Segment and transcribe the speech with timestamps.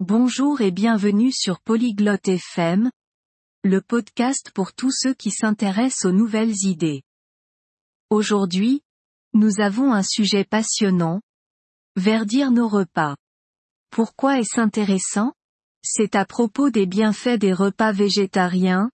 [0.00, 2.90] Bonjour et bienvenue sur Polyglotte FM,
[3.64, 7.02] le podcast pour tous ceux qui s'intéressent aux nouvelles idées.
[8.08, 8.82] Aujourd'hui,
[9.34, 11.20] nous avons un sujet passionnant.
[11.96, 13.14] Verdir nos repas.
[13.90, 15.34] Pourquoi est-ce intéressant?
[15.84, 18.90] C'est à propos des bienfaits des repas végétariens,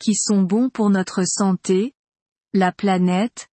[0.00, 1.94] qui sont bons pour notre santé,
[2.54, 3.46] la planète,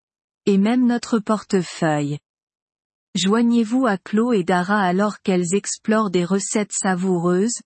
[0.48, 2.18] et même notre portefeuille.
[3.17, 7.61] Joignez-vous à Chlo et Dara alors qu'elles explorent des recettes savoureuses,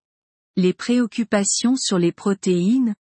[0.56, 2.94] les préoccupations sur les protéines,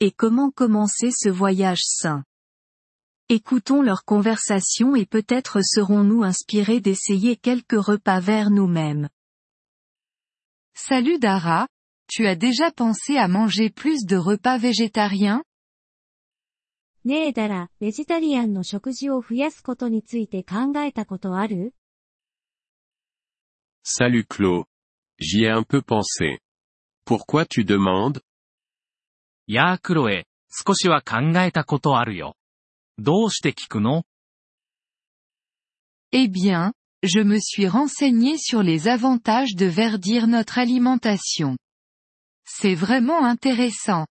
[0.00, 2.24] et comment commencer ce voyage sain.
[3.30, 9.08] Écoutons leur conversation et peut-être serons-nous inspirés d'essayer quelques repas verts nous-mêmes.
[10.74, 11.68] Salut Dara,
[12.06, 15.42] tu as déjà pensé à manger plus de repas végétariens
[17.04, 21.72] ねえだら、ベジタリアンの食事を増やすことについて考えたことある
[23.82, 24.64] Salut Claude.
[25.18, 26.40] J'y ai un peu pensé.
[27.04, 28.20] Pourquoi tu demandes
[29.46, 32.36] やークロエ、少しは考えたことあるよ。
[32.98, 34.04] どうして聞くの
[36.12, 41.56] Eh bien, je me suis renseigné sur les avantages de verdir notre alimentation.
[42.44, 44.06] C'est vraiment intéressant.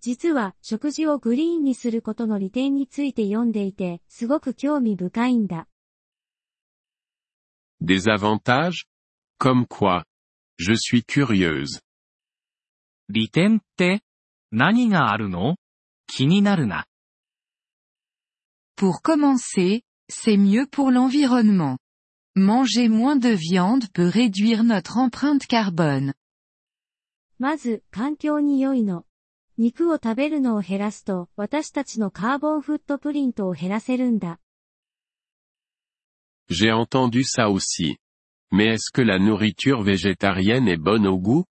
[0.00, 5.68] 実は、食事をグリーンにすることの利点について読んでいて、すごく興味深いんだ。
[7.80, 8.86] Des avantages
[9.38, 10.04] Comme quoi
[10.58, 11.80] Je suis curieuse.
[13.08, 14.02] 利点って
[14.50, 15.56] 何があるの
[16.06, 16.86] 気になるな。
[18.76, 21.78] Pour commencer, c'est mieux pour l'environnement.
[22.34, 26.14] Manger moins de viande peut réduire notre empreinte carbone.
[27.38, 29.04] まず、環境に良いの。
[29.58, 34.38] 肉を食べるのを減らすと、私たちのカーボンフットプリントを減らせるんだ。
[36.48, 37.96] J'ai entendu ça aussi.
[38.50, 41.44] Mais est-ce que la nourriture végétarienne est bonne au goût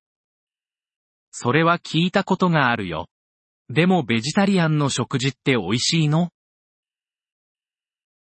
[1.33, 3.07] それは聞いたことがあるよ。
[3.69, 6.29] でもベジタリアンの食事って美味しいの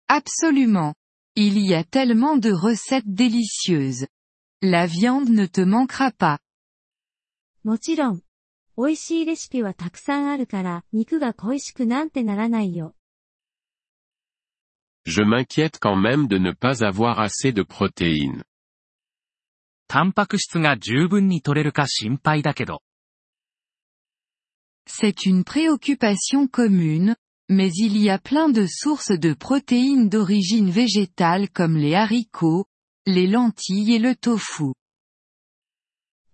[0.08, 0.94] Absolument.
[1.34, 4.06] Il y a tellement de recettes délicieuses.
[4.60, 6.38] La viande ne te manquera pas.
[7.64, 8.22] もちろん。
[8.76, 12.94] 美味しいレシピはたくさんあるから、肉が恋しくなんてならないよ。
[15.06, 18.42] Je m'inquiète quand même de ne pas avoir assez de protéines.
[19.88, 22.80] タンパク質が十分に取れるか心配だけど。
[24.86, 27.14] C'est une préoccupation commune,
[27.50, 32.64] mais il y a plein de sources de protéines d'origine végétale comme les haricots,
[33.04, 34.72] les lentilles et le tofu.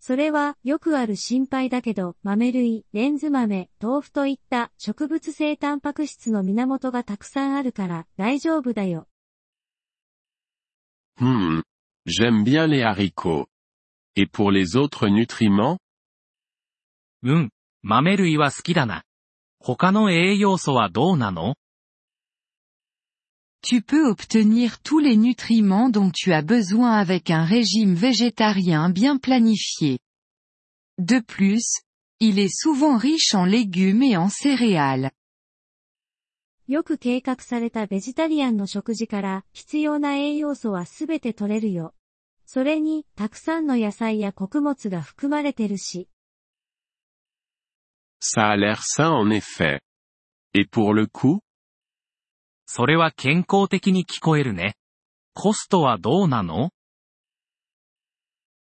[0.06, 9.08] それは、よくある心配だけど、豆類、レンズ豆、豆腐といった植物性タンパク質の源がたくさんあるから、大丈夫だよ。
[11.18, 11.62] Hmm.
[12.06, 13.46] J'aime bien les haricots.
[14.18, 15.78] Et pour les autres nutriments?
[17.24, 17.50] うん、
[17.82, 19.06] 豆類は好きだな。
[19.60, 21.56] 他の栄養素はどうなの？
[23.63, 29.99] Tu peux obtenir tous les nutriments dont tu as besoin avec un régime végétarien bien planifié.
[30.99, 31.81] De plus,
[32.21, 35.11] il est souvent riche en légumes et en céréales.
[36.69, 41.95] よく計画されたベジタリアンの食事から、必要な栄養素はすべて取れるよ。
[42.45, 46.11] それに、たくさんの野菜や穀物が含まれてるし。
[48.21, 49.81] Ça a l'air sain en effet.
[50.53, 51.41] Et pour le coût
[52.73, 54.77] それは健康的に聞こえるね。
[55.35, 56.71] コストはどうなの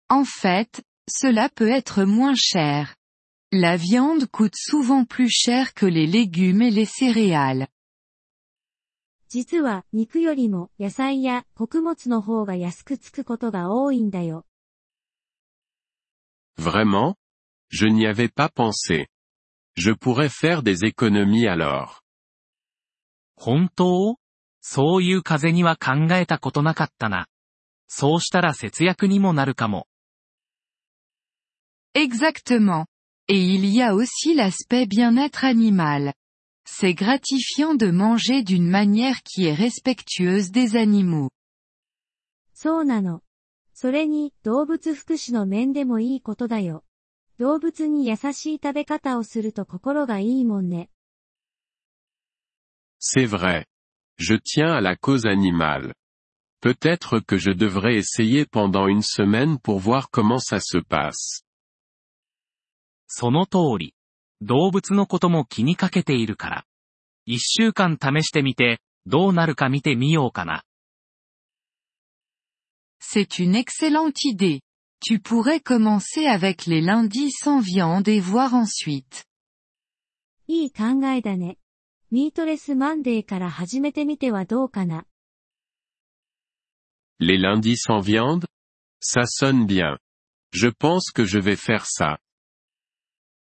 [0.08, 2.96] En fait, cela peut être moins cher.
[3.50, 7.68] La viande coûte souvent plus cher que les légumes et les céréales.
[9.28, 14.44] 実は、肉よりも、野菜や穀物の方が安くつくことが多いんだよ。
[16.58, 17.14] Vraiment
[17.70, 19.06] Je n'y avais pas pensé.
[19.74, 22.02] Je pourrais faire des économies alors.
[23.37, 24.17] 本当
[24.61, 27.27] そういう風には考えたことなかったな。
[27.87, 29.87] そうしたら節約にもなるかも。
[31.95, 32.85] Exactement.
[33.29, 36.13] Et il y a aussi l'aspect bien-être animal.
[36.65, 41.29] C'est gratifiant de manger d'une manière qui est respectueuse des animaux.
[42.53, 43.21] そうなの。
[43.73, 46.83] それに、動物福祉の面でもいいことだよ。
[47.37, 50.89] 動物に優しい食べ方をすると心がいいもんね。
[52.98, 53.66] C'est vrai.
[54.18, 55.94] Je tiens à la cause animale.
[56.60, 61.42] Peut-être que je devrais essayer pendant une semaine pour voir comment ça se passe.
[63.08, 63.94] その通り。
[64.40, 66.64] 動物のことも気にかけているから。
[67.26, 70.64] 一週間試してみて、どうなるか見てみようかな。
[73.00, 74.60] C'est une excellente idée.
[75.00, 79.24] Tu pourrais commencer avec les lundis sans viande et voir ensuite.
[80.46, 81.58] いい考えだね。
[82.10, 85.06] ミートレスマンデーから始めてみてはどうかな。
[87.18, 88.46] Les lundis sans viande
[89.00, 89.98] Ça sonne bien.
[90.52, 92.18] Je pense que je vais faire ça.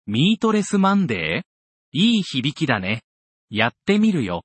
[0.05, 3.01] ミートレスマンデーいい響きだね。
[3.49, 4.43] やってみるよ。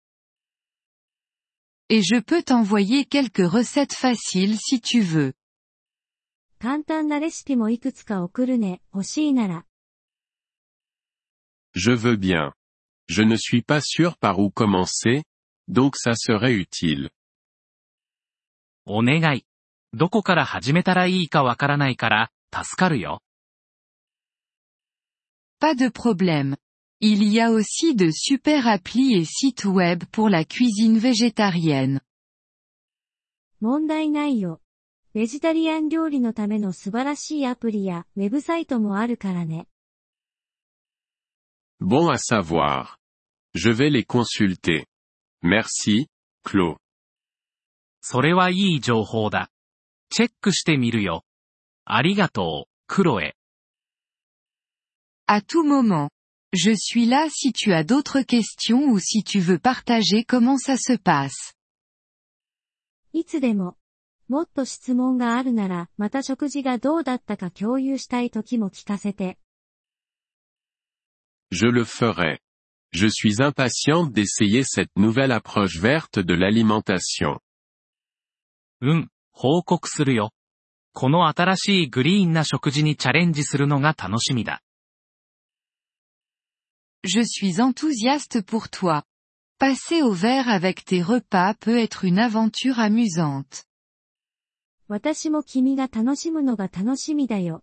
[1.89, 5.35] Et je peux t'envoyer quelques recettes faciles si tu veux.
[6.59, 9.67] 簡単なレシピもいくつか送るね、欲しいなら。
[11.75, 12.55] Je veux bien.
[13.09, 15.25] Je ne suis pas sûr par où commencer,
[15.69, 17.11] donc ça serait utile.
[18.85, 19.45] お願い。
[19.93, 23.23] どこから始めたらいいかわからないから、助かるよ。
[25.61, 26.57] Pas de problème.
[27.01, 32.01] Il y a aussi de super applis et sites web pour la cuisine végétarienne.
[33.61, 34.61] 問題ないよ。
[35.15, 39.67] ベジタリアン料理のための素晴らしいアプリやウェブサイトもあるからね。
[41.82, 43.00] Bon à savoir.
[43.56, 44.86] Je vais les consulter.
[45.42, 46.06] Merci,
[46.44, 46.78] Claude.
[48.02, 49.50] それはいい情報だ。
[50.12, 51.24] チェックしてみるよ。
[51.86, 53.36] ありがとう、クロエ。
[55.28, 56.10] À tout moment.
[56.54, 60.78] Je suis là si tu as d'autres questions ou si tu veux partager comment ça
[60.78, 61.56] se passe.
[63.12, 63.76] いつでも。
[64.28, 69.40] もっと質問があるなら、また食事がどうだったか共有したい時も聞かせて。
[71.51, 72.41] Je le ferai.
[72.93, 77.41] Je suis impatiente d'essayer cette nouvelle approche verte de l'alimentation.
[78.83, 80.33] うん、報告するよ。
[80.93, 84.63] この新しいグリーンな食事にチャレンジするのが楽しみだ。
[87.05, 89.05] Je suis enthousiaste pour toi.
[89.59, 93.65] Passer au vert avec tes repas peut être une aventure amusante.
[94.89, 97.63] 私も君が楽しむのが楽しみだよ。